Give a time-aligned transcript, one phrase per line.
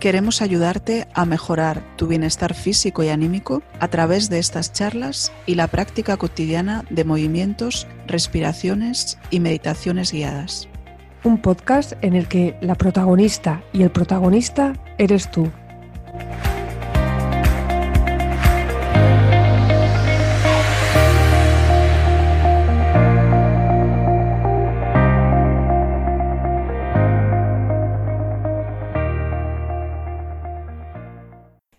[0.00, 5.54] Queremos ayudarte a mejorar tu bienestar físico y anímico a través de estas charlas y
[5.54, 10.68] la práctica cotidiana de movimientos, respiraciones y meditaciones guiadas.
[11.22, 15.50] Un podcast en el que la protagonista y el protagonista eres tú.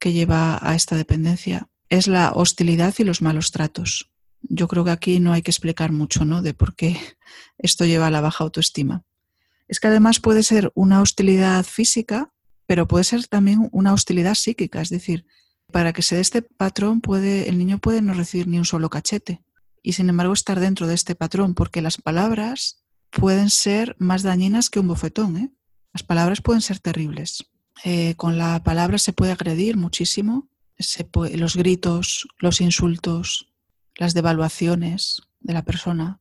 [0.05, 4.11] Que lleva a esta dependencia es la hostilidad y los malos tratos.
[4.43, 6.43] Yo creo que aquí no hay que explicar mucho, ¿no?
[6.43, 6.95] De por qué
[7.57, 9.01] esto lleva a la baja autoestima.
[9.67, 12.31] Es que además puede ser una hostilidad física,
[12.67, 14.79] pero puede ser también una hostilidad psíquica.
[14.79, 15.25] Es decir,
[15.71, 19.41] para que se dé este patrón, el niño puede no recibir ni un solo cachete
[19.81, 24.69] y sin embargo estar dentro de este patrón, porque las palabras pueden ser más dañinas
[24.69, 25.37] que un bofetón.
[25.37, 25.51] ¿eh?
[25.93, 27.49] Las palabras pueden ser terribles.
[27.83, 30.47] Eh, con la palabra se puede agredir muchísimo,
[31.33, 33.47] los gritos, los insultos,
[33.95, 36.19] las devaluaciones de la persona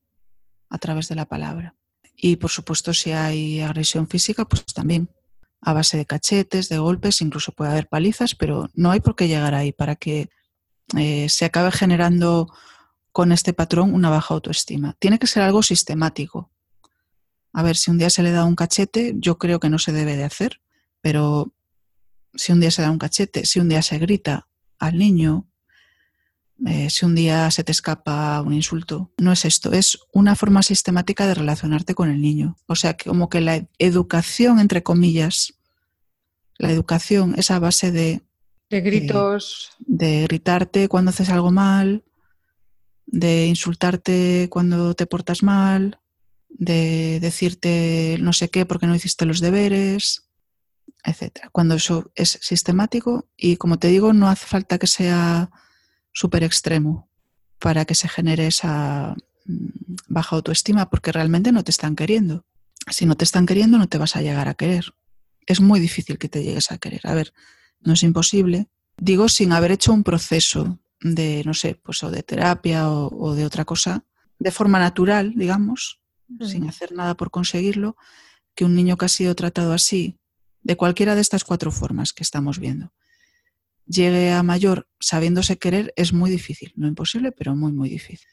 [0.68, 1.74] a través de la palabra.
[2.16, 5.08] Y por supuesto, si hay agresión física, pues también
[5.60, 9.28] a base de cachetes, de golpes, incluso puede haber palizas, pero no hay por qué
[9.28, 10.28] llegar ahí para que
[10.96, 12.52] eh, se acabe generando
[13.12, 14.94] con este patrón una baja autoestima.
[14.98, 16.50] Tiene que ser algo sistemático.
[17.52, 19.92] A ver, si un día se le da un cachete, yo creo que no se
[19.92, 20.60] debe de hacer,
[21.04, 21.52] pero
[22.34, 25.46] si un día se da un cachete, si un día se grita al niño,
[26.64, 30.62] eh, si un día se te escapa un insulto, no es esto, es una forma
[30.62, 32.56] sistemática de relacionarte con el niño.
[32.66, 35.52] O sea, como que la educación, entre comillas,
[36.56, 38.22] la educación es a base de...
[38.70, 39.72] De gritos.
[39.80, 42.02] de gritarte cuando haces algo mal,
[43.04, 46.00] de insultarte cuando te portas mal,
[46.48, 50.23] de decirte no sé qué porque no hiciste los deberes,
[51.04, 51.50] etcétera.
[51.52, 55.50] Cuando eso es sistemático y, como te digo, no hace falta que sea
[56.12, 57.10] súper extremo
[57.58, 62.46] para que se genere esa mm, baja autoestima, porque realmente no te están queriendo.
[62.90, 64.94] Si no te están queriendo, no te vas a llegar a querer.
[65.46, 67.00] Es muy difícil que te llegues a querer.
[67.04, 67.32] A ver,
[67.80, 68.68] no es imposible.
[68.96, 73.44] Digo, sin haber hecho un proceso de, no sé, pues o de terapia o, de
[73.44, 74.04] otra cosa,
[74.38, 76.00] de forma natural, digamos,
[76.40, 77.96] sin hacer nada por conseguirlo,
[78.54, 80.18] que un niño que ha sido tratado así
[80.64, 82.92] de cualquiera de estas cuatro formas que estamos viendo.
[83.86, 88.26] Llegue a mayor sabiéndose querer es muy difícil, no imposible, pero muy, muy difícil.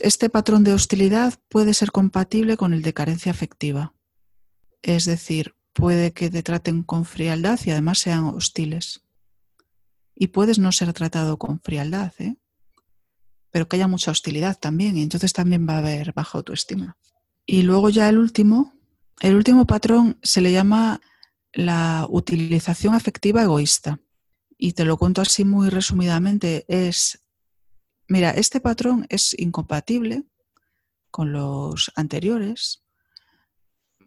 [0.00, 3.94] Este patrón de hostilidad puede ser compatible con el de carencia afectiva.
[4.80, 9.02] Es decir, puede que te traten con frialdad y además sean hostiles.
[10.14, 12.36] Y puedes no ser tratado con frialdad, ¿eh?
[13.50, 16.96] pero que haya mucha hostilidad también, y entonces también va a haber baja autoestima.
[17.46, 18.74] Y luego ya el último,
[19.20, 21.00] el último patrón se le llama
[21.52, 24.00] la utilización afectiva egoísta.
[24.56, 27.24] Y te lo cuento así muy resumidamente, es,
[28.08, 30.24] mira, este patrón es incompatible
[31.10, 32.82] con los anteriores,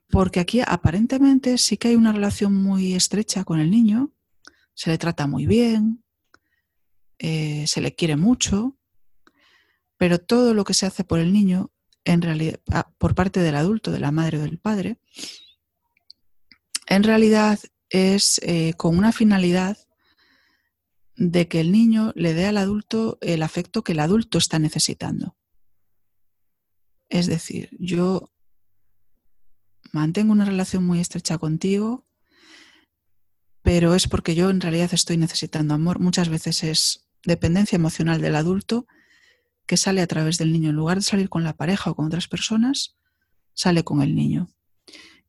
[0.10, 4.12] porque aquí aparentemente sí que hay una relación muy estrecha con el niño,
[4.74, 6.04] se le trata muy bien,
[7.18, 8.78] eh, se le quiere mucho,
[9.98, 11.72] pero todo lo que se hace por el niño,
[12.04, 15.00] en realidad, ah, por parte del adulto, de la madre o del padre,
[16.92, 17.58] en realidad
[17.90, 19.78] es eh, con una finalidad
[21.16, 25.38] de que el niño le dé al adulto el afecto que el adulto está necesitando.
[27.08, 28.34] Es decir, yo
[29.94, 32.06] mantengo una relación muy estrecha contigo,
[33.62, 36.00] pero es porque yo en realidad estoy necesitando amor.
[36.00, 38.86] Muchas veces es dependencia emocional del adulto
[39.66, 40.72] que sale a través del niño.
[40.72, 42.98] En lugar de salir con la pareja o con otras personas,
[43.54, 44.50] sale con el niño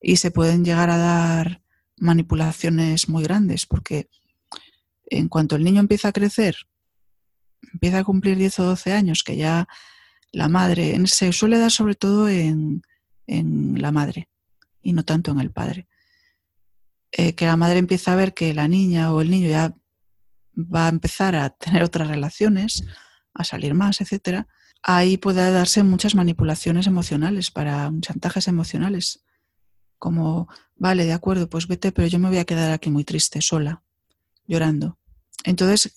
[0.03, 1.62] y se pueden llegar a dar
[1.99, 4.09] manipulaciones muy grandes, porque
[5.07, 6.57] en cuanto el niño empieza a crecer,
[7.73, 9.69] empieza a cumplir 10 o 12 años, que ya
[10.33, 12.83] la madre, se suele dar sobre todo en,
[13.27, 14.29] la madre
[14.83, 15.89] y no tanto en el padre,
[17.13, 19.75] eh, que la madre empieza a ver que la niña o el niño ya
[20.57, 22.85] va a empezar a tener otras relaciones,
[23.33, 24.49] a salir más, etcétera,
[24.83, 29.25] ahí puede darse muchas manipulaciones emocionales para chantajes emocionales
[30.03, 33.41] como, vale, de acuerdo, pues vete, pero yo me voy a quedar aquí muy triste,
[33.41, 33.85] sola,
[34.49, 34.99] llorando.
[35.45, 35.95] Entonces,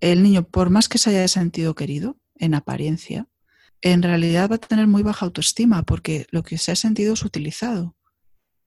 [0.00, 3.28] el niño, por más que se haya sentido querido, en apariencia,
[3.82, 7.22] en realidad va a tener muy baja autoestima porque lo que se ha sentido es
[7.22, 7.98] utilizado.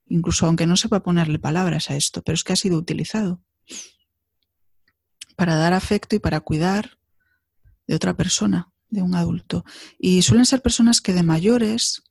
[0.06, 3.42] Incluso aunque no sepa ponerle palabras a esto, pero es que ha sido utilizado
[5.36, 7.00] para dar afecto y para cuidar
[7.88, 9.66] de otra persona, de un adulto.
[9.98, 12.04] Y suelen ser personas que de mayores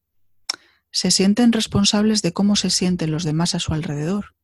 [0.91, 4.35] se sienten responsables de cómo se sienten los demás a su alrededor.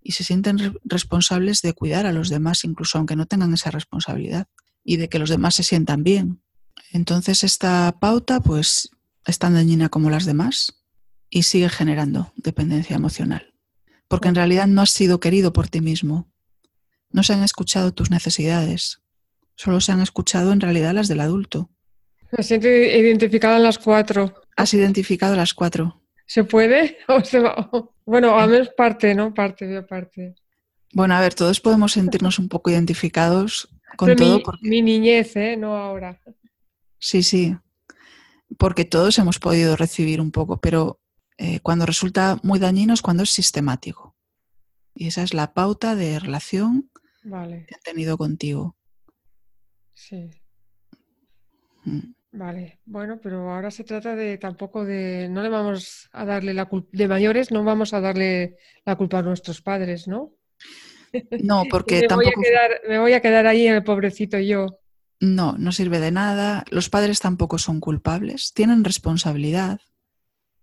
[0.00, 4.48] Y se sienten responsables de cuidar a los demás, incluso aunque no tengan esa responsabilidad.
[4.84, 6.42] Y de que los demás se sientan bien.
[6.92, 8.90] Entonces esta pauta, pues,
[9.24, 10.82] es tan dañina como las demás
[11.30, 13.54] y sigue generando dependencia emocional.
[14.08, 16.30] Porque en realidad no has sido querido por ti mismo.
[17.10, 19.00] No se han escuchado tus necesidades.
[19.54, 21.70] Solo se han escuchado en realidad las del adulto.
[22.36, 24.41] Me siento identificada en las cuatro.
[24.56, 26.02] Has identificado las cuatro.
[26.26, 26.98] ¿Se puede?
[28.04, 29.32] Bueno, a menos parte, ¿no?
[29.32, 30.34] Parte, veo parte.
[30.92, 34.38] Bueno, a ver, todos podemos sentirnos un poco identificados con todo.
[34.38, 34.68] Mi, porque...
[34.68, 35.56] mi niñez, ¿eh?
[35.56, 36.20] No ahora.
[36.98, 37.56] Sí, sí.
[38.58, 41.00] Porque todos hemos podido recibir un poco, pero
[41.38, 44.16] eh, cuando resulta muy dañino es cuando es sistemático.
[44.94, 46.90] Y esa es la pauta de relación
[47.22, 47.66] vale.
[47.66, 48.76] que han tenido contigo.
[49.94, 50.30] Sí.
[51.84, 52.14] Mm.
[52.34, 56.64] Vale, bueno, pero ahora se trata de tampoco de, no le vamos a darle la
[56.64, 58.56] culpa, de mayores no vamos a darle
[58.86, 60.32] la culpa a nuestros padres, ¿no?
[61.42, 62.30] No, porque me tampoco...
[62.34, 64.78] Voy a quedar, me voy a quedar ahí en el pobrecito yo.
[65.20, 66.64] No, no sirve de nada.
[66.70, 69.80] Los padres tampoco son culpables, tienen responsabilidad,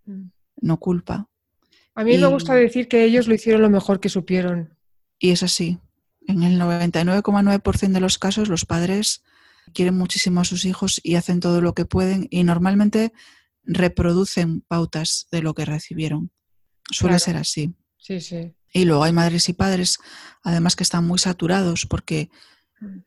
[0.06, 0.26] mm.
[0.62, 1.28] no culpa.
[1.94, 2.18] A mí y...
[2.18, 4.76] me gusta decir que ellos lo hicieron lo mejor que supieron.
[5.20, 5.78] Y es así.
[6.26, 9.22] En el 99,9% de los casos los padres
[9.72, 13.12] quieren muchísimo a sus hijos y hacen todo lo que pueden y normalmente
[13.62, 16.30] reproducen pautas de lo que recibieron.
[16.90, 17.24] Suele claro.
[17.24, 17.74] ser así.
[17.98, 18.54] Sí, sí.
[18.72, 19.98] Y luego hay madres y padres,
[20.42, 22.30] además que están muy saturados, porque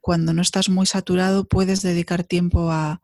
[0.01, 3.01] cuando no estás muy saturado puedes dedicar tiempo a,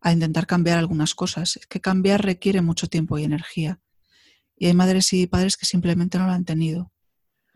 [0.00, 1.56] a intentar cambiar algunas cosas.
[1.56, 3.80] Es que cambiar requiere mucho tiempo y energía.
[4.56, 6.92] Y hay madres y padres que simplemente no lo han tenido.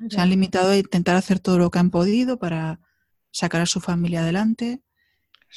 [0.09, 2.81] Se han limitado a intentar hacer todo lo que han podido para
[3.33, 4.81] sacar a su familia adelante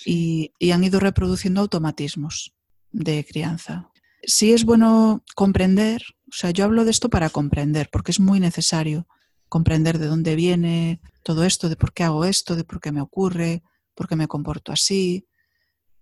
[0.05, 2.53] y, han ido reproduciendo automatismos
[2.91, 3.89] de crianza.
[4.23, 8.39] Sí es bueno comprender, o sea, yo hablo de esto para comprender, porque es muy
[8.39, 9.07] necesario
[9.49, 13.01] comprender de dónde viene todo esto, de por qué hago esto, de por qué me
[13.01, 13.63] ocurre,
[13.95, 15.27] por qué me comporto así,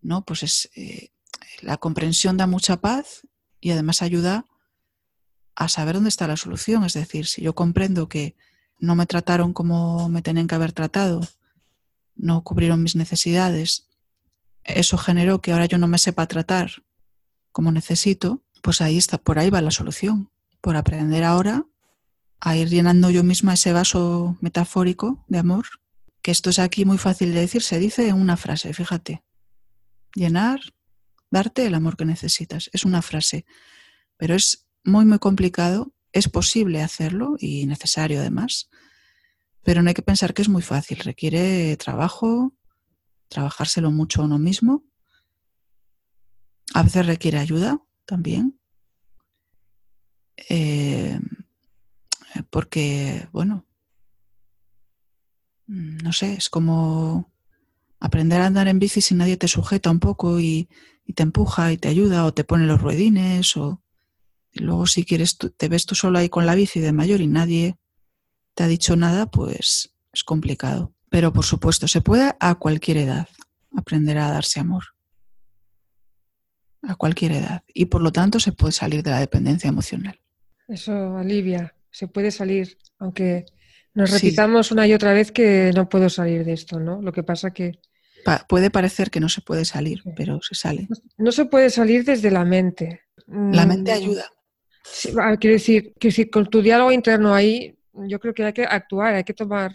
[0.02, 0.24] ¿no?
[0.24, 1.12] Pues es, eh,
[1.62, 3.28] la comprensión da mucha paz
[3.60, 4.46] y además ayuda
[5.56, 6.84] a saber dónde está la solución.
[6.84, 8.36] Es decir, si yo comprendo que
[8.80, 11.22] no me trataron como me tenían que haber tratado,
[12.20, 13.88] no cubrieron mis necesidades,
[14.64, 16.84] eso generó que ahora yo no me sepa tratar
[17.52, 20.32] como necesito, pues ahí está, por ahí va la solución.
[20.62, 21.66] Por aprender ahora
[22.40, 25.66] a ir llenando yo misma ese vaso metafórico de amor,
[26.22, 29.24] que esto es aquí muy fácil de decir, se dice en una frase, fíjate.
[30.16, 30.60] Llenar,
[31.32, 33.46] darte el amor que necesitas, es una frase,
[34.18, 38.70] pero es muy, muy complicado, es posible hacerlo y necesario además,
[39.64, 42.54] pero no hay que pensar que es muy fácil, requiere trabajo,
[43.28, 44.84] trabajárselo mucho uno mismo.
[46.74, 48.60] A veces requiere ayuda también.
[50.50, 51.20] Eh,
[52.50, 53.66] porque, bueno,
[55.68, 57.32] no sé, es como
[58.00, 60.70] aprender a andar en bici si nadie te sujeta un poco y,
[61.06, 63.84] y te empuja y te ayuda o te pone los ruedines o
[64.52, 67.28] y luego si quieres te ves tú solo ahí con la bici de mayor y
[67.28, 67.78] nadie
[68.60, 70.94] te ha dicho nada, pues es complicado.
[71.10, 73.30] Pero por supuesto, se puede a cualquier edad
[73.74, 74.84] aprender a darse amor.
[76.82, 77.64] A cualquier edad.
[77.74, 80.20] Y por lo tanto se puede salir de la dependencia emocional.
[80.68, 83.46] Eso alivia, se puede salir, aunque
[83.94, 84.74] nos repitamos sí.
[84.74, 87.02] una y otra vez que no puedo salir de esto, ¿no?
[87.02, 87.80] Lo que pasa que...
[88.26, 90.10] Pa puede parecer que no se puede salir, sí.
[90.18, 90.90] pero se sale.
[91.18, 93.04] No se puede salir desde la mente.
[93.26, 94.26] La mente ayuda.
[94.84, 98.64] Sí, quiero decir, que si con tu diálogo interno ahí, yo creo que hay que
[98.64, 99.74] actuar, hay que tomar,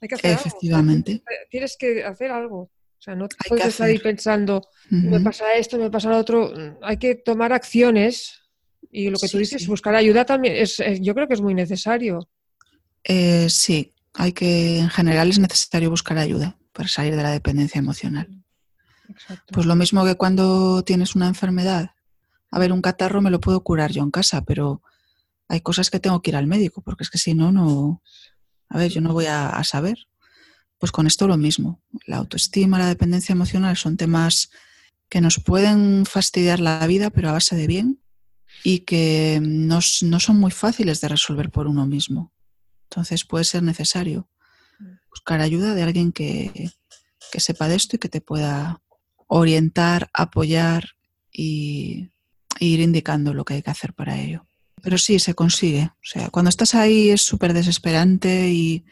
[0.00, 1.12] hay que hacer Efectivamente.
[1.12, 1.48] Algo.
[1.50, 2.58] Tienes que hacer algo.
[2.62, 5.10] O sea, no te puedes estar ahí pensando, uh -huh.
[5.10, 6.52] me pasa esto, me pasa lo otro.
[6.82, 8.42] Hay que tomar acciones
[8.90, 9.68] y lo que sí, tú dices, sí.
[9.68, 12.28] buscar ayuda también, es, es, yo creo que es muy necesario.
[13.04, 17.78] Eh, sí, hay que, en general es necesario buscar ayuda para salir de la dependencia
[17.78, 18.28] emocional.
[19.08, 19.54] Exacto.
[19.54, 21.90] Pues lo mismo que cuando tienes una enfermedad
[22.50, 24.82] a ver, un catarro me lo puedo curar yo en casa, pero
[25.50, 28.02] hay cosas que tengo que ir al médico, porque es que si no, no.
[28.68, 29.98] A ver, yo no voy a, saber.
[30.78, 31.82] Pues con esto lo mismo.
[32.06, 34.50] La autoestima, la dependencia emocional son temas
[35.08, 38.00] que nos pueden fastidiar la vida, pero a base de bien,
[38.62, 42.32] y que no, no son muy fáciles de resolver por uno mismo.
[42.84, 44.30] Entonces puede ser necesario
[45.10, 46.70] buscar ayuda de alguien que,
[47.32, 48.80] que sepa de esto y que te pueda
[49.26, 50.90] orientar, apoyar
[51.32, 52.10] y,
[52.58, 54.46] ir indicando lo que hay que hacer para ello.
[54.82, 55.90] Pero sí, se consigue.
[55.92, 58.84] O sea, cuando estás ahí es súper desesperante y,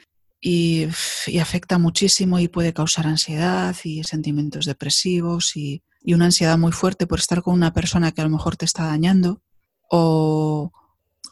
[1.40, 7.18] afecta muchísimo y puede causar ansiedad y sentimientos depresivos y, una ansiedad muy fuerte por
[7.18, 9.42] estar con una persona que a lo mejor te está dañando
[9.90, 10.72] o,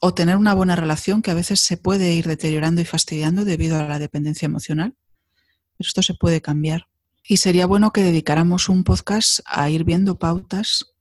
[0.00, 3.78] o tener una buena relación que a veces se puede ir deteriorando y fastidiando debido
[3.78, 4.94] a la dependencia emocional.
[5.78, 6.88] Esto se puede cambiar.
[7.28, 10.94] Y sería bueno que dedicáramos un podcast a ir viendo pautas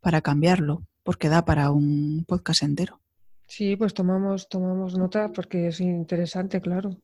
[0.00, 3.00] para cambiarlo, porque da para un podcast entero.
[3.46, 6.98] Sí, pues tomamos, tomamos nota porque es interesante, claro.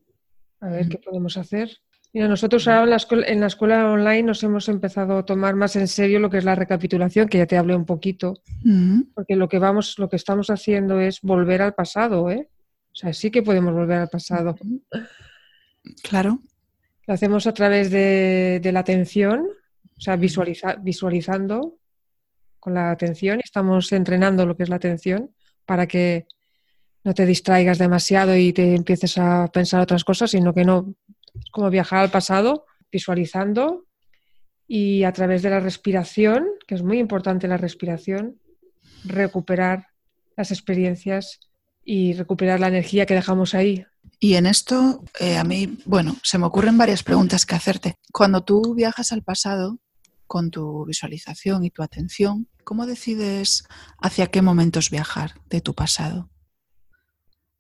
[0.61, 1.71] A ver qué podemos hacer.
[2.13, 2.83] Mira, nosotros ahora
[3.27, 6.45] en la, escuela, online nos hemos empezado a tomar más en serio lo que es
[6.45, 8.43] la recapitulación, que ya te hablé un poquito,
[9.15, 12.51] porque lo que vamos, lo que estamos haciendo es volver al pasado, ¿eh?
[12.93, 14.57] O sea, sí que podemos volver al pasado.
[16.03, 16.41] Claro.
[17.07, 19.47] Lo hacemos a través de, la atención,
[19.97, 21.79] o sea, visualizando
[22.63, 25.35] con la atención y estamos entrenando lo que es la atención
[25.67, 26.27] para que
[27.03, 30.95] no te distraigas demasiado y te empieces a pensar otras cosas, sino que no,
[31.35, 33.87] es como viajar al pasado, visualizando
[34.69, 38.39] y a través de la respiración, que es muy importante la respiración,
[39.03, 39.89] recuperar
[40.37, 41.41] las experiencias
[41.85, 43.85] y recuperar la energía que dejamos ahí.
[44.21, 47.97] Y en esto, eh, a mí, bueno, se me ocurren varias preguntas que hacerte.
[48.13, 49.81] Cuando tú viajas al pasado
[50.33, 53.65] con tu visualización y tu atención, ¿Cómo decides
[53.99, 56.31] hacia qué momentos viajar de tu pasado?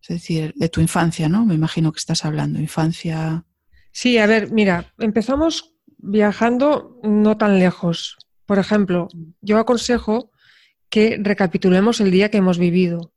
[0.00, 1.44] Es decir, de tu infancia, ¿no?
[1.44, 3.44] Me imagino que estás hablando, infancia.
[3.90, 8.16] Sí, a ver, mira, empezamos viajando no tan lejos.
[8.46, 9.08] Por ejemplo,
[9.40, 10.30] yo aconsejo
[10.88, 13.12] que recapitulemos el día que hemos vivido.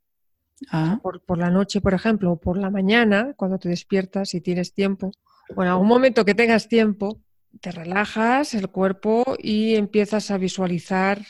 [0.70, 1.00] Ah.
[1.02, 4.74] Por, por, la noche, por ejemplo, o por la mañana, cuando te despiertas y tienes
[4.74, 5.12] tiempo,
[5.56, 7.22] o en algún momento que tengas tiempo,
[7.62, 11.26] te relajas el cuerpo y empiezas a visualizar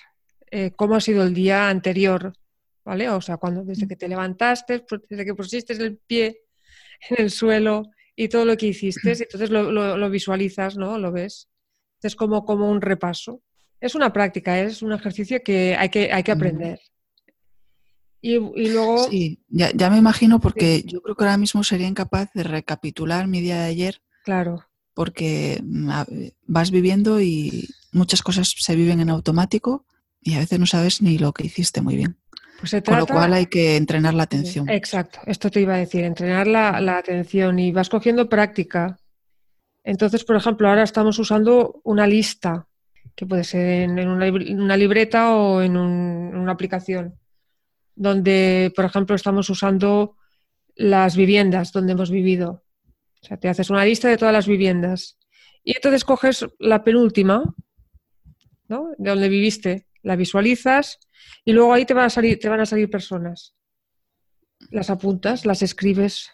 [0.51, 2.33] eh, cómo ha sido el día anterior,
[2.83, 3.09] ¿vale?
[3.09, 6.43] O sea, cuando desde que te levantaste, pues, desde que pusiste el pie
[7.09, 10.97] en el suelo y todo lo que hiciste, entonces lo, visualizas, ¿no?
[10.97, 11.49] Lo ves.
[12.01, 13.41] Es como, como un repaso.
[13.81, 16.79] Es una práctica, es un ejercicio que hay que, hay que aprender.
[18.21, 19.09] Y, luego...
[19.09, 23.41] Sí, ya, me imagino porque yo creo que ahora mismo sería incapaz de recapitular mi
[23.41, 24.01] día de ayer.
[24.23, 24.65] Claro.
[24.95, 25.91] Porque mm,
[26.47, 29.85] vas viviendo y muchas cosas se viven en automático
[30.21, 32.17] y a veces no sabes ni lo que hiciste muy bien.
[32.59, 34.67] Pues Con lo cual hay que entrenar la atención.
[34.69, 38.97] Exacto, esto te iba a decir, entrenar la, atención y vas cogiendo práctica.
[39.83, 42.67] Entonces, por ejemplo, ahora estamos usando una lista,
[43.13, 47.19] que puede ser en, una, libreta o en, en, una aplicación,
[47.93, 50.15] donde, por ejemplo, estamos usando
[50.75, 52.63] las viviendas donde hemos vivido.
[53.25, 55.17] O sea, te haces una lista de todas las viviendas.
[55.63, 57.55] Y entonces coges la penúltima,
[58.67, 58.91] ¿no?
[58.99, 60.99] De donde viviste la visualizas
[61.43, 63.55] y luego ahí te van a salir, te van a salir personas.
[64.69, 66.31] Las apuntas, las escribes.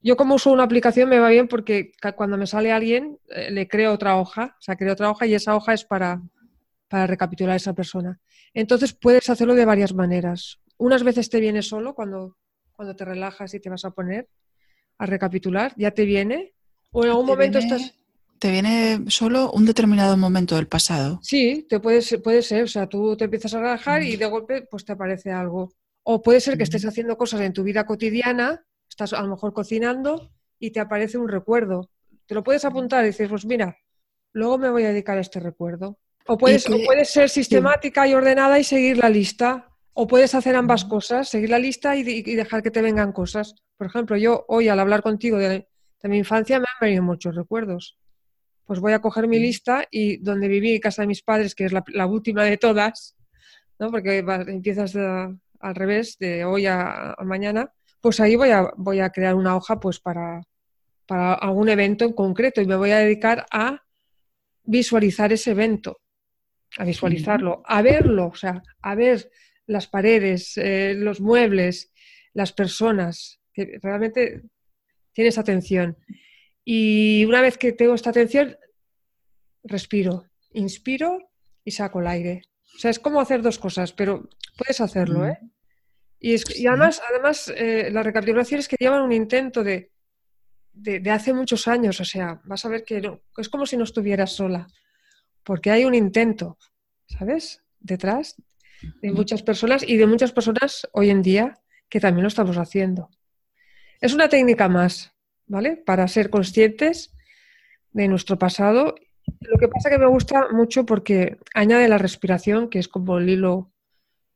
[0.00, 3.68] Yo como uso una aplicación me va bien porque cuando me sale alguien eh, le
[3.68, 6.22] creo otra hoja, o sea, creo otra hoja y esa hoja es para,
[6.88, 8.18] para recapitular a esa persona.
[8.54, 10.60] Entonces puedes hacerlo de varias maneras.
[10.78, 12.38] Unas veces te viene solo cuando,
[12.72, 14.30] cuando te relajas y te vas a poner
[14.98, 16.54] a recapitular, ya te viene.
[16.92, 17.96] O en algún momento estás
[18.38, 21.20] ¿Te viene solo un determinado momento del pasado?
[21.22, 22.64] Sí, te puede, puede ser.
[22.64, 24.18] O sea, tú te empiezas a relajar y mm.
[24.18, 25.72] de golpe pues te aparece algo.
[26.02, 26.88] O puede ser que estés mm.
[26.88, 31.28] haciendo cosas en tu vida cotidiana, estás a lo mejor cocinando y te aparece un
[31.28, 31.90] recuerdo.
[32.26, 33.78] Te lo puedes apuntar y dices, pues mira,
[34.32, 35.98] luego me voy a dedicar a este recuerdo.
[36.26, 36.64] O puedes,
[37.04, 39.68] ser sistemática y ordenada y seguir la lista.
[39.94, 40.88] O puedes hacer ambas mm.
[40.88, 43.54] cosas, seguir la lista y, dejar que te vengan cosas.
[43.76, 45.68] Por ejemplo, yo hoy al hablar contigo de,
[46.02, 47.98] de mi infancia me han venido muchos recuerdos.
[48.64, 51.72] Pues voy a coger mi lista y donde viví casa de mis padres, que es
[51.72, 53.16] la, última de todas,
[53.78, 53.90] ¿no?
[53.90, 59.34] porque empiezas al revés, de hoy a, mañana, pues ahí voy a, voy a crear
[59.34, 60.42] una hoja pues para,
[61.06, 63.82] para algún evento en concreto y me voy a dedicar a
[64.64, 66.00] visualizar ese evento,
[66.76, 69.30] a visualizarlo, a verlo, o sea, a ver
[69.66, 71.92] las paredes, eh, los muebles,
[72.32, 74.42] las personas, que realmente
[75.12, 75.96] tienes atención.
[76.64, 78.56] Y una vez que tengo esta atención,
[79.64, 81.30] respiro, inspiro
[81.64, 82.42] y saco el aire.
[82.76, 85.38] O sea, es como hacer dos cosas, pero puedes hacerlo, ¿eh?
[86.18, 89.92] Y, además, además eh, las recapitulaciones que llevan un intento de,
[90.72, 93.02] de, hace muchos años, o sea, vas a ver que
[93.36, 94.66] es como si no estuvieras sola,
[95.44, 96.58] porque hay un intento,
[97.06, 97.62] ¿sabes?
[97.78, 98.34] Detrás
[99.02, 101.58] de muchas personas y de muchas personas hoy en día
[101.88, 103.10] que también lo estamos haciendo.
[104.00, 105.12] Es una técnica más,
[105.46, 105.76] ¿vale?
[105.76, 107.12] Para ser conscientes
[107.92, 108.94] de nuestro pasado
[109.40, 113.28] Lo que pasa que me gusta mucho porque añade la respiración, que es como el
[113.28, 113.72] hilo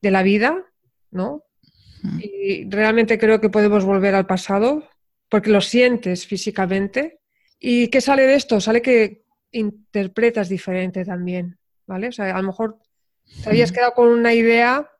[0.02, 0.64] de la vida,
[1.10, 1.44] ¿no?
[2.18, 4.88] Y realmente creo que podemos volver al pasado
[5.28, 7.20] porque lo sientes físicamente.
[7.58, 8.60] ¿Y qué sale de esto?
[8.60, 12.08] Sale que interpretas diferente también, ¿vale?
[12.08, 12.78] O sea, a lo mejor
[13.42, 14.90] te habías quedado con una idea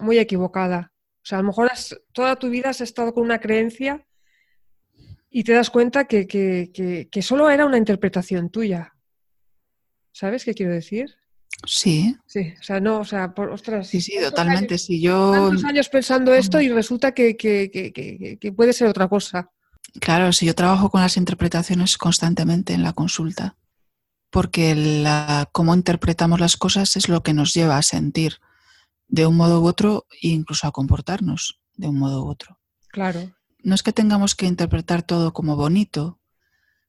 [0.00, 0.92] muy equivocada.
[1.26, 1.72] O sea, a lo mejor
[2.12, 4.06] toda tu vida has estado con una creencia
[5.28, 8.94] y te das cuenta que, que, solo era una interpretación tuya.
[10.12, 11.16] ¿Sabes qué quiero decir?
[11.66, 12.16] Sí.
[12.26, 13.88] Sí, o sea, no, o sea, por, ostras.
[13.88, 14.78] Sí, sí, totalmente.
[14.78, 15.32] si yo.
[15.32, 19.50] Tantos años pensando esto y resulta que, que, puede ser otra cosa.
[20.00, 23.56] Claro, si yo trabajo con las interpretaciones constantemente en la consulta,
[24.30, 28.38] porque la, cómo interpretamos las cosas es lo que nos lleva a sentir
[29.08, 32.58] de un modo u otro e incluso a comportarnos de un modo u otro.
[32.88, 33.32] Claro.
[33.62, 36.20] No es que tengamos que interpretar todo como bonito,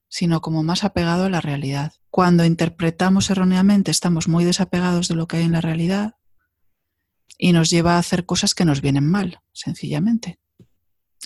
[0.08, 1.92] sino como más apegado a la realidad.
[2.10, 6.16] Cuando interpretamos erróneamente estamos muy desapegados de lo que hay en la realidad
[7.36, 10.40] y nos lleva a hacer cosas que nos vienen mal, sencillamente.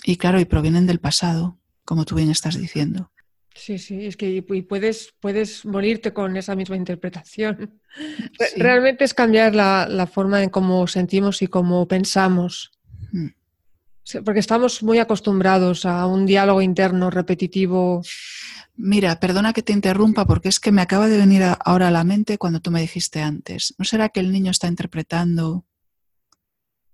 [0.03, 3.12] Y claro, y provienen del pasado, como tú bien estás diciendo.
[3.55, 7.79] Sí, sí, es que puedes, puedes morirte con esa misma interpretación.
[8.57, 12.71] Realmente es cambiar la, forma en cómo sentimos y cómo pensamos.
[13.11, 13.27] Mm.
[14.25, 18.01] Porque estamos muy acostumbrados a un diálogo interno repetitivo.
[18.75, 22.03] Mira, perdona que te interrumpa porque es que me acaba de venir ahora a la
[22.03, 23.75] mente cuando tú me dijiste antes.
[23.77, 25.65] ¿No será que el niño está interpretando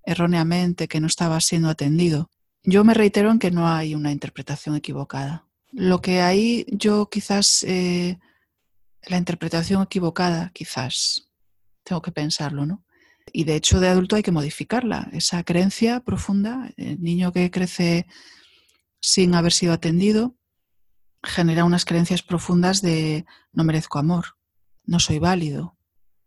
[0.03, 2.29] erróneamente que no estaba siendo atendido?
[2.63, 5.48] Yo me reitero en que no hay una interpretación equivocada.
[5.71, 8.19] Lo que hay yo quizás, eh,
[9.07, 11.29] la interpretación equivocada, quizás,
[11.83, 12.83] tengo que pensarlo, ¿no?
[13.31, 18.07] Y de hecho de adulto hay que modificarla, esa creencia profunda, el niño que crece
[18.99, 20.35] sin haber sido atendido,
[21.23, 24.37] genera unas creencias profundas de no merezco amor,
[24.83, 25.77] no soy válido.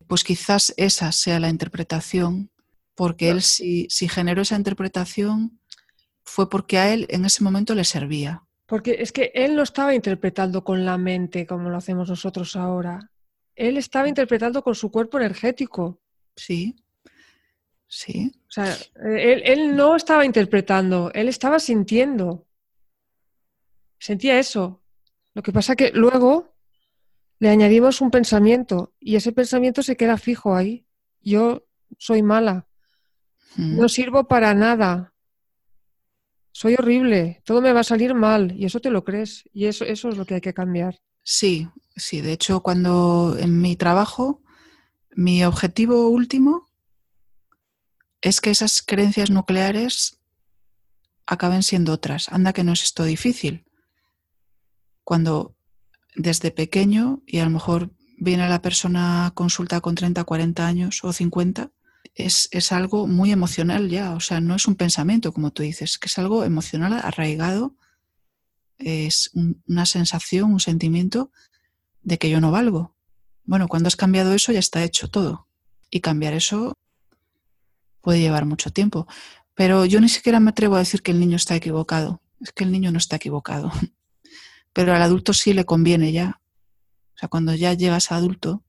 [0.06, 2.50] Pues quizás esa sea la interpretación,
[2.94, 5.60] porque él si, si generó esa interpretación
[6.24, 8.44] fue porque a él en ese momento le servía.
[8.72, 13.10] Porque es que él no estaba interpretando con la mente como lo hacemos nosotros ahora.
[13.54, 16.00] Él estaba interpretando con su cuerpo energético.
[16.34, 16.74] Sí.
[17.86, 18.32] Sí.
[18.48, 22.46] O sea, él, él no estaba interpretando, él estaba sintiendo.
[23.98, 24.82] Sentía eso.
[25.34, 26.54] Lo que pasa que luego
[27.40, 30.86] le añadimos un pensamiento y ese pensamiento se queda fijo ahí.
[31.20, 31.66] Yo
[31.98, 32.66] soy mala.
[33.54, 33.76] Mm.
[33.76, 35.11] No sirvo para nada
[36.52, 39.84] soy horrible, todo me va a salir mal y eso te lo crees y eso,
[39.84, 41.00] eso es lo que hay que cambiar.
[41.22, 44.42] Sí, sí, de hecho cuando en mi trabajo
[45.14, 46.68] mi objetivo último
[48.20, 50.20] es que esas creencias nucleares
[51.26, 52.28] acaben siendo otras.
[52.30, 53.64] Anda que no es esto difícil.
[55.04, 55.56] Cuando
[56.14, 61.12] desde pequeño y a lo mejor viene la persona consulta con 30, 40 años o
[61.12, 61.72] 50
[62.14, 66.06] es, algo muy emocional ya, o sea, no es un pensamiento, como tú dices, que
[66.06, 67.74] es algo emocional arraigado,
[68.78, 69.30] es
[69.66, 71.30] una sensación, un sentimiento
[72.02, 72.94] de que yo no valgo.
[73.44, 75.46] Bueno, cuando has cambiado eso ya está hecho todo.
[75.90, 76.78] Y cambiar eso
[78.00, 79.06] puede llevar mucho tiempo.
[79.54, 82.22] Pero yo ni siquiera me atrevo a decir que el niño está equivocado.
[82.40, 83.70] Es que el niño no está equivocado.
[84.72, 86.40] Pero al adulto sí le conviene ya.
[87.14, 88.64] O sea, cuando ya llegas a adulto,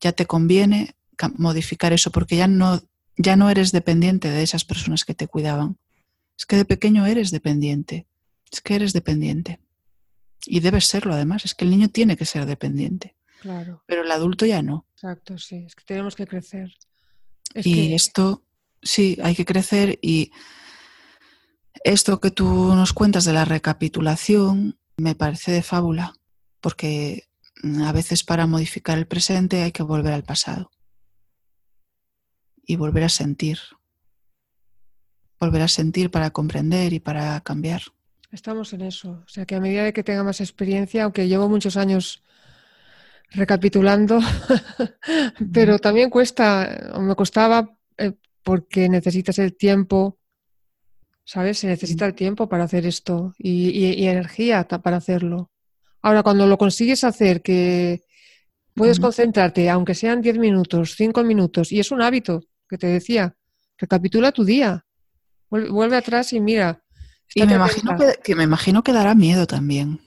[0.00, 0.94] ya te conviene
[1.28, 2.82] modificar eso, porque ya no,
[3.16, 5.78] ya no eres dependiente de esas personas que te cuidaban.
[6.38, 8.06] Es que de pequeño eres dependiente.
[8.50, 9.60] Es que eres dependiente.
[10.46, 11.44] Y debes serlo además.
[11.44, 13.16] Es que el niño tiene que ser dependiente.
[13.40, 13.82] Claro.
[13.86, 14.86] Pero el adulto ya no.
[14.94, 15.64] Exacto, sí.
[15.66, 16.72] Es que tenemos que crecer.
[17.54, 18.44] y esto,
[18.82, 20.32] sí, hay que crecer y
[21.84, 26.14] esto que tú nos cuentas de la recapitulación me parece de fábula,
[26.60, 27.28] porque
[27.84, 30.70] a veces para modificar el presente hay que volver al pasado
[32.64, 33.58] y volver a sentir.
[35.40, 37.82] Volver a sentir para comprender y para cambiar.
[38.30, 39.22] Estamos en eso.
[39.26, 42.22] O sea que a medida de que tenga más experiencia, aunque llevo muchos años
[43.30, 44.20] recapitulando,
[45.52, 50.18] pero también cuesta, o me costaba eh, porque necesitas el tiempo,
[51.24, 51.58] ¿sabes?
[51.58, 55.50] Se necesita el tiempo para hacer esto y, energía para hacerlo.
[56.00, 58.02] Ahora, cuando lo consigues hacer, que
[58.74, 62.42] puedes concentrarte, aunque sean 10 minutos, 5 minutos, y es un hábito,
[62.72, 63.36] que te decía,
[63.76, 64.86] recapitula tu día,
[65.50, 66.82] vuelve, atrás y mira.
[67.34, 70.00] Y me imagino que, me imagino que dará miedo también.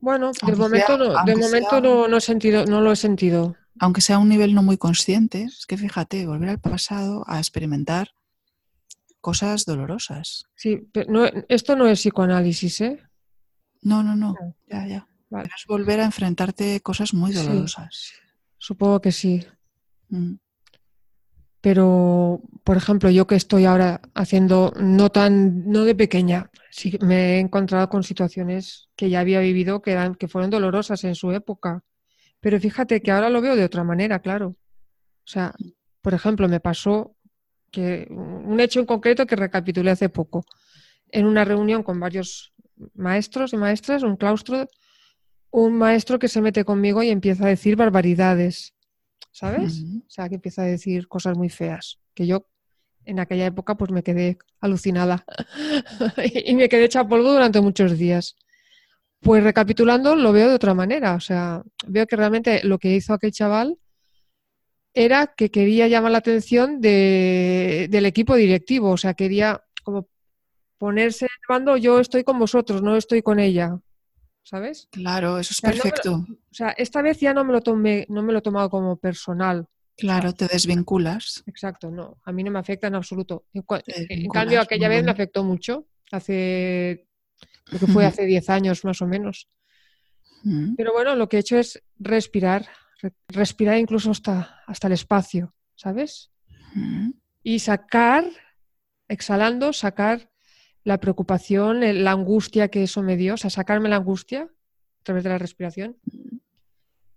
[0.00, 3.54] Bueno, de momento, no, de momento no, he sentido, no lo he sentido.
[3.78, 7.38] Aunque sea a un nivel no muy consciente, es que fíjate, volver al pasado a
[7.38, 8.10] experimentar
[9.20, 10.46] cosas dolorosas.
[10.56, 13.00] Sí, pero esto no es psicoanálisis, ¿eh?
[13.82, 14.34] No, no, no,
[14.68, 15.08] ya, ya.
[15.44, 18.12] Es volver a enfrentarte cosas muy dolorosas.
[18.58, 19.46] supongo que sí.
[20.08, 20.34] Mm.
[21.66, 27.16] Pero, por ejemplo, yo que estoy ahora haciendo, no tan, no de pequeña, sí me
[27.16, 31.32] he encontrado con situaciones que ya había vivido que, eran, que fueron dolorosas en su
[31.32, 31.82] época.
[32.38, 34.50] Pero fíjate que ahora lo veo de otra manera, claro.
[34.50, 34.56] O
[35.24, 35.56] sea,
[36.02, 37.16] por ejemplo, me pasó
[37.72, 40.44] que un hecho en concreto que recapitulé hace poco.
[41.10, 42.54] En una reunión con varios
[42.94, 44.68] maestros y maestras, un claustro,
[45.50, 48.75] un maestro que se mete conmigo y empieza a decir barbaridades.
[49.36, 49.82] ¿Sabes?
[49.82, 52.46] O sea, que empieza a decir cosas muy feas, que yo
[53.04, 55.26] en aquella época pues me quedé alucinada
[56.46, 58.34] y me quedé hecha polvo durante muchos días.
[59.20, 63.12] Pues recapitulando, lo veo de otra manera, o sea, veo que realmente lo que hizo
[63.12, 63.78] aquel chaval
[64.94, 70.08] era que quería llamar la atención del equipo directivo, o sea, quería como
[70.78, 73.78] ponerse en el bando, yo estoy con vosotros, no estoy con ella.
[74.46, 74.88] ¿Sabes?
[74.92, 76.24] Claro, eso es perfecto.
[76.28, 78.96] o sea, esta vez ya no me lo tomé, no me lo he tomado como
[78.96, 79.66] personal.
[79.96, 81.42] Claro, te desvinculas.
[81.46, 83.46] Exacto, no, a mí no me afecta en absoluto.
[83.52, 87.08] En, cambio, aquella vez me afectó mucho, hace,
[87.72, 89.48] lo que fue hace 10 años más o menos.
[90.44, 90.76] Mm.
[90.76, 92.68] Pero bueno, lo que he hecho es respirar,
[93.28, 96.30] respirar incluso hasta, hasta el espacio, ¿sabes?
[96.74, 97.10] Mm.
[97.42, 98.24] Y sacar,
[99.08, 100.30] exhalando, sacar
[100.86, 105.24] la preocupación, la angustia que eso me dio, o sea, sacarme la angustia a través
[105.24, 105.96] de la respiración,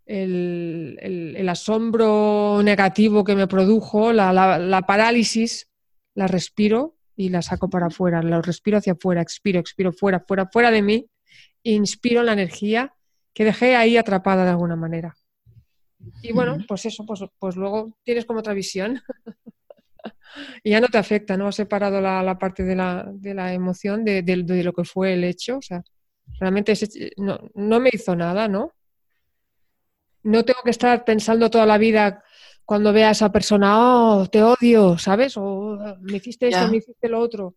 [0.08, 5.69] el, asombro negativo que me produjo, la, parálisis,
[6.15, 10.49] la respiro y la saco para afuera, la respiro hacia afuera, expiro, expiro fuera, fuera,
[10.51, 11.05] fuera de mí,
[11.62, 12.95] inspiro la energía
[13.36, 15.15] que dejé ahí atrapada de alguna manera.
[16.23, 18.99] Y bueno, pues eso, pues, pues luego tienes como otra visión.
[20.63, 21.48] y ya no te afecta, ¿no?
[21.48, 25.58] Has separado la, parte de la, emoción de, lo que fue el hecho.
[25.58, 25.84] O sea,
[26.39, 26.74] realmente
[27.17, 28.74] no, me hizo nada, ¿no?
[30.24, 32.24] No tengo que estar pensando toda la vida
[32.65, 35.38] cuando vea a esa persona, oh, te odio, ¿sabes?
[35.38, 37.56] O me hiciste esto, me hiciste lo otro.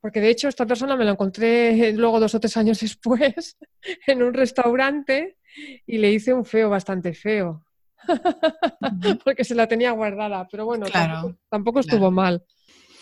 [0.00, 3.56] Porque de hecho esta persona me la encontré luego dos o tres años después
[4.06, 5.36] en un restaurante
[5.86, 7.64] y le hice un feo bastante feo.
[9.24, 10.86] porque se la tenía guardada, pero bueno,
[11.48, 12.44] tampoco, estuvo mal.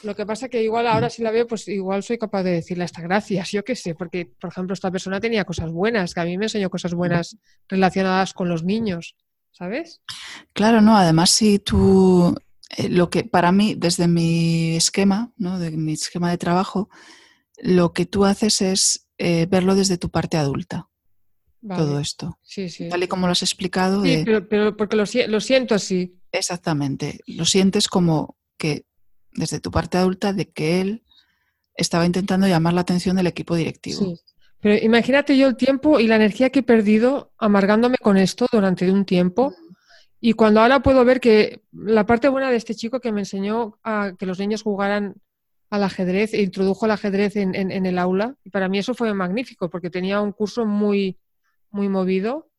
[0.05, 2.85] Lo que pasa que igual ahora si la veo, pues igual soy capaz de decirle
[2.85, 6.25] hasta gracias, yo qué sé, porque por ejemplo esta persona tenía cosas buenas, que a
[6.25, 7.37] mí me enseñó cosas buenas
[7.69, 9.17] relacionadas con los niños,
[9.51, 10.01] ¿sabes?
[10.53, 12.33] Claro, no, además si tú,
[12.77, 15.59] eh, lo que para mí, desde mi esquema, ¿no?
[15.59, 16.89] de mi esquema de trabajo,
[17.61, 20.89] lo que tú haces es eh, verlo desde tu parte adulta
[21.67, 22.39] todo esto.
[22.43, 22.89] Sí, sí.
[22.89, 24.03] Tal y como lo has explicado.
[24.05, 25.07] Sí, pero, porque lo,
[25.41, 26.17] siento así.
[26.33, 27.21] Exactamente.
[27.27, 28.85] Lo sientes como que
[29.33, 31.05] desde tu parte adulta de que él
[31.75, 34.01] estaba intentando llamar la atención del equipo directivo.
[34.01, 34.21] Sí.
[34.61, 38.91] Pero imagínate yo el tiempo y la energía que he perdido amargándome con esto durante
[38.91, 39.55] un tiempo.
[40.21, 43.79] Y cuando ahora puedo ver que la parte buena de este chico que me enseñó
[43.85, 45.15] a que los niños jugaran
[45.71, 49.13] al ajedrez e introdujo el ajedrez en, en el aula, y para mí eso fue
[49.13, 51.19] magnífico porque tenía un curso muy,
[51.71, 52.51] muy movido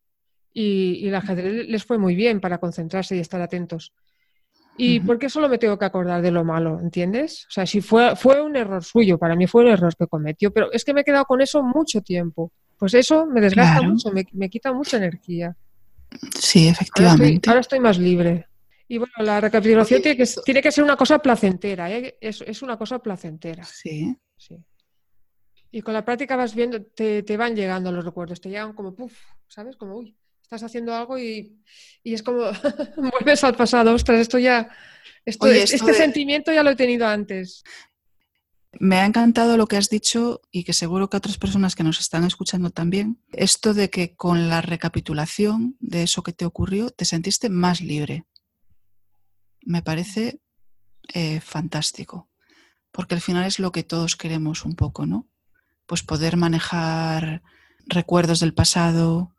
[0.53, 3.93] y, el ajedrez les fue muy bien para concentrarse y estar atentos.
[4.81, 6.79] ¿Y por qué solo me tengo que acordar de lo malo?
[6.79, 7.45] ¿Entiendes?
[7.49, 10.53] O sea, si fue, fue un error suyo, para mí fue un error que cometió,
[10.53, 12.53] pero es que me he quedado con eso mucho tiempo.
[12.77, 15.53] Pues eso me desgasta mucho, me, quita mucha energía.
[16.33, 17.49] Sí, efectivamente.
[17.49, 18.47] Ahora estoy, más libre.
[18.87, 22.17] Y bueno, la recapitulación tiene que, tiene que ser una cosa placentera, ¿eh?
[22.21, 23.65] es, es, una cosa placentera.
[23.65, 24.15] Sí.
[24.37, 24.55] sí.
[25.71, 29.13] Y con la práctica vas viendo, te, van llegando los recuerdos, te llegan como, puff,
[29.47, 29.75] ¿sabes?
[29.75, 31.61] Como, uy, estás haciendo algo y,
[32.03, 32.39] es como,
[32.97, 34.69] vuelves al pasado, ostras, esto ya,
[35.25, 37.63] esto, este sentimiento ya lo he tenido antes.
[38.79, 41.99] Me ha encantado lo que has dicho y que seguro que otras personas que nos
[41.99, 47.05] están escuchando también, esto de que con la recapitulación de eso que te ocurrió te
[47.05, 48.25] sentiste más libre.
[49.61, 50.39] Me parece
[51.13, 52.29] eh, fantástico,
[52.91, 55.27] porque al final es lo que todos queremos un poco, ¿no?
[55.89, 57.41] Pues poder manejar
[57.87, 59.33] recuerdos del pasado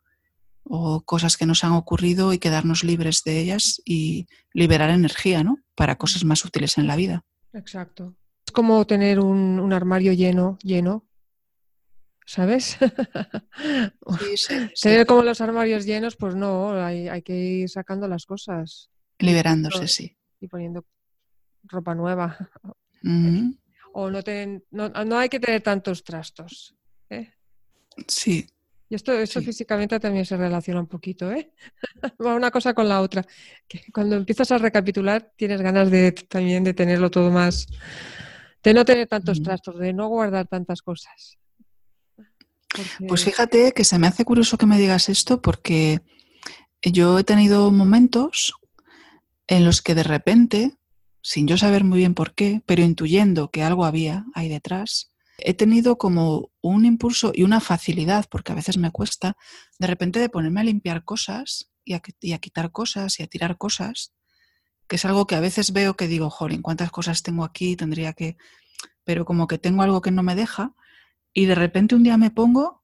[0.65, 5.59] o cosas que nos han ocurrido y quedarnos libres de ellas y liberar energía, ¿no?
[5.77, 7.25] Para cosas más útiles en la vida.
[7.53, 8.17] Exacto.
[8.45, 11.07] Es como tener un, armario lleno, lleno,
[12.27, 12.77] ¿sabes?
[14.83, 18.91] tener como los armarios llenos, pues no, hay, que ir sacando las cosas.
[19.21, 20.17] Liberándose, sí.
[20.41, 20.85] Y poniendo
[21.63, 22.37] ropa nueva
[23.93, 26.77] o no, no, hay que tener tantos trastos.
[27.09, 27.33] ¿eh?
[28.07, 28.47] Sí.
[28.89, 31.53] Y esto, físicamente también se relaciona un poquito, ¿eh?
[32.25, 33.25] Va una cosa con la otra.
[33.69, 37.69] Que cuando empiezas a recapitular tienes ganas de también de tenerlo todo más,
[38.63, 41.39] de no tener tantos trastos, de no guardar tantas cosas.
[43.07, 46.01] Pues fíjate que se me hace curioso que me digas esto porque
[46.83, 48.55] yo he tenido momentos
[49.47, 50.79] en los que de repente,
[51.23, 55.55] sin yo saber muy bien por qué, pero intuyendo que algo había ahí detrás, he
[55.55, 59.37] tenido como un impulso y una facilidad, porque a veces me cuesta,
[59.79, 62.01] de repente de ponerme a limpiar cosas y a,
[62.39, 64.13] quitar cosas y a tirar cosas,
[64.87, 67.77] que es algo que a veces veo que digo, jolín, ¿cuántas cosas tengo aquí?
[67.77, 68.37] Tendría que...
[69.05, 70.75] Pero como que tengo algo que no me deja
[71.33, 72.83] y de repente un día me pongo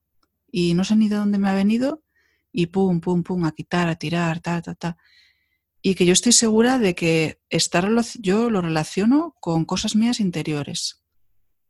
[0.51, 2.03] y no sé ni de dónde me ha venido
[2.51, 4.97] y pum, pum, pum, a quitar, a tirar, ta, ta, ta.
[5.81, 7.87] Y que yo estoy segura de que estar,
[8.19, 11.03] yo lo relaciono con cosas mías interiores,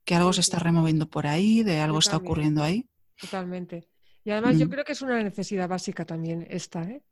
[0.06, 2.90] que algo se está removiendo por ahí, de algo está ocurriendo ahí.
[3.20, 3.90] Totalmente.
[4.24, 4.70] Y además yo mm.
[4.70, 7.04] creo que es una necesidad básica también esta, ¿eh?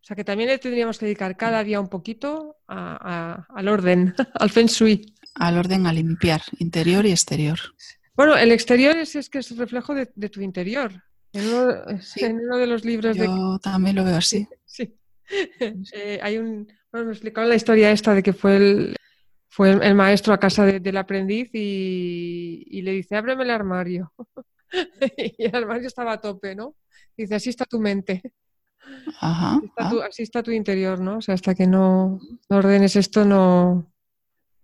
[0.00, 4.50] O sea que también le tendríamos que dedicar cada día un poquito al orden, al
[4.50, 5.04] feng shui.
[5.34, 7.58] Al orden, a limpiar, interior y exterior.
[8.14, 10.92] Bueno, el exterior es, es que es reflejo de, tu interior.
[11.32, 14.46] En uno, de los libros Yo también lo veo así.
[14.64, 14.94] Sí.
[15.92, 16.68] Eh, hay un.
[16.92, 18.96] Bueno, me explicaron la historia esta de que fue el,
[19.48, 24.12] fue el, maestro a casa del aprendiz y, le dice: ábreme el armario.
[25.16, 26.76] y el armario estaba a tope, ¿no?
[27.16, 28.22] dice: así está tu mente.
[29.20, 29.60] Ajá,
[30.08, 31.18] así, está tu, interior, ¿no?
[31.18, 33.92] O sea, hasta que no, ordenes esto, no,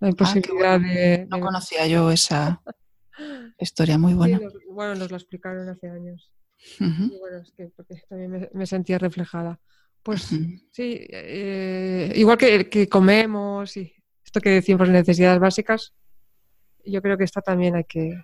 [0.00, 1.26] hay ah, posibilidad de.
[1.28, 2.62] No conocía yo esa.
[3.58, 4.40] Historia muy buena.
[4.70, 6.32] bueno, nos lo explicaron hace años.
[6.78, 9.60] y bueno, es que porque también me, sentía reflejada.
[10.02, 13.92] Pues sí, eh, igual que, comemos y
[14.24, 15.94] esto que decimos necesidades básicas,
[16.84, 18.14] yo creo que esta también hay que,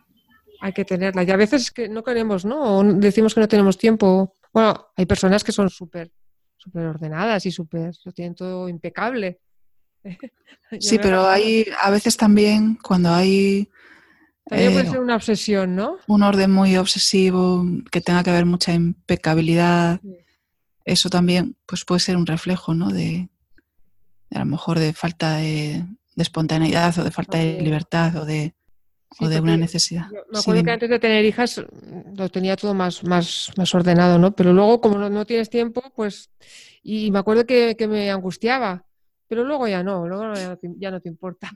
[0.60, 1.22] hay que tenerla.
[1.22, 2.78] Y a veces que no queremos, ¿no?
[2.78, 4.36] O decimos que no tenemos tiempo.
[4.52, 6.10] Bueno, hay personas que son súper
[6.58, 9.40] súper ordenadas y súper, lo tienen todo impecable.
[10.80, 13.70] Sí, pero hay a veces también cuando hay
[14.46, 15.96] también puede eh, ser una obsesión, ¿no?
[16.06, 19.98] Un orden muy obsesivo, que tenga que haber mucha impecabilidad.
[20.88, 22.88] Eso también pues puede ser un reflejo, ¿no?
[22.88, 23.28] De,
[24.30, 25.84] a lo mejor de falta de,
[26.16, 28.54] espontaneidad o de falta de libertad o de,
[29.20, 30.06] de una necesidad.
[30.32, 31.62] Me acuerdo que antes de tener hijas
[32.16, 34.34] lo tenía todo más, más, más ordenado, ¿no?
[34.34, 36.30] Pero luego, como no, tienes tiempo, pues.
[36.82, 38.86] Y me acuerdo que, me angustiaba,
[39.26, 40.32] pero luego ya no, luego
[40.78, 41.50] ya no te, importa.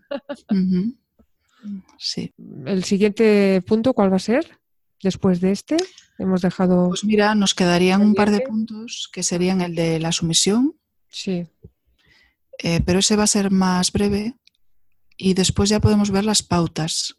[1.96, 2.34] Sí.
[2.66, 4.58] ¿El siguiente punto cuál va a ser?
[5.02, 5.78] Después de este,
[6.22, 6.88] hemos dejado.
[6.88, 10.76] Pues mira, nos quedarían un par de puntos que serían el de la sumisión.
[11.08, 11.46] Sí.
[12.58, 14.34] Eh, pero ese va a ser más breve
[15.16, 17.16] y después ya podemos ver las pautas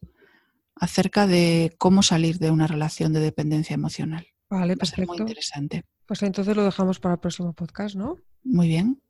[0.76, 4.28] acerca de cómo salir de una relación de dependencia emocional.
[4.50, 5.84] Vale, va A ser muy interesante.
[6.06, 8.18] Pues entonces lo dejamos para el próximo podcast, ¿no?
[8.44, 9.02] Muy bien.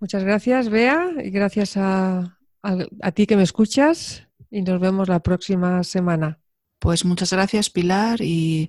[0.00, 5.20] Muchas gracias, Bea, y gracias a, a, ti que me escuchas y nos vemos la
[5.20, 6.41] próxima semana.
[6.82, 8.68] Pues muchas gracias Pilar y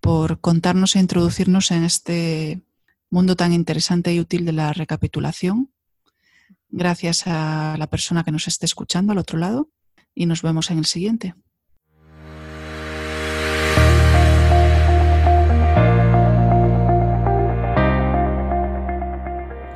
[0.00, 2.60] por contarnos e introducirnos en este
[3.10, 5.70] mundo tan interesante y útil de la recapitulación.
[6.68, 9.68] Gracias a la persona que nos esté escuchando al otro lado
[10.16, 11.36] y nos vemos en el siguiente.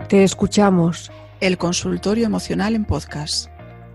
[0.09, 3.47] Te escuchamos el consultorio emocional en podcast.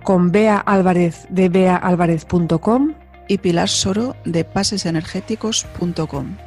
[0.06, 6.38] Con Bea Álvarez de beaalvarez.com y Pilar Soro de pasesenergéticos.com.